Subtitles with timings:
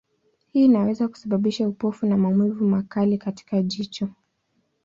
[0.53, 4.09] Hii inaweza kusababisha upofu na maumivu makali katika jicho.